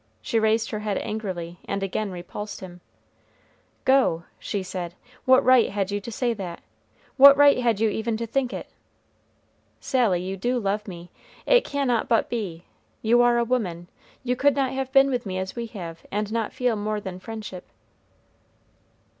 She 0.19 0.39
raised 0.39 0.71
her 0.71 0.79
head 0.79 0.97
angrily, 0.97 1.59
and 1.65 1.83
again 1.83 2.09
repulsed 2.09 2.61
him. 2.61 2.81
"Go!" 3.85 4.23
she 4.39 4.63
said. 4.63 4.95
"What 5.25 5.45
right 5.45 5.69
had 5.69 5.91
you 5.91 6.01
to 6.01 6.11
say 6.11 6.33
that? 6.33 6.61
What 7.17 7.37
right 7.37 7.59
had 7.59 7.79
you 7.79 7.87
even 7.89 8.17
to 8.17 8.25
think 8.25 8.51
it?" 8.51 8.65
"Sally, 9.79 10.19
you 10.23 10.37
do 10.37 10.57
love 10.57 10.87
me. 10.87 11.11
It 11.45 11.63
cannot 11.63 12.07
but 12.09 12.31
be. 12.31 12.63
You 13.03 13.21
are 13.21 13.37
a 13.37 13.43
woman; 13.43 13.89
you 14.23 14.35
could 14.35 14.55
not 14.55 14.71
have 14.71 14.91
been 14.91 15.11
with 15.11 15.27
me 15.27 15.37
as 15.37 15.55
we 15.55 15.67
have 15.67 16.03
and 16.09 16.33
not 16.33 16.51
feel 16.51 16.75
more 16.75 16.99
than 16.99 17.19
friendship." 17.19 17.67